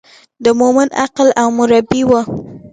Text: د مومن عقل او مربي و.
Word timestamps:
د 0.43 0.45
مومن 0.59 0.87
عقل 1.03 1.27
او 1.41 1.47
مربي 1.57 2.01
و. 2.09 2.11